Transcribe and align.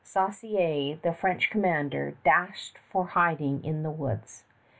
Saussaye, 0.03 0.95
the 1.03 1.13
French 1.13 1.51
commander, 1.51 2.15
dashed 2.25 2.79
for 2.91 3.09
hiding 3.09 3.63
in 3.63 3.83
the 3.83 3.91
woods. 3.91 4.45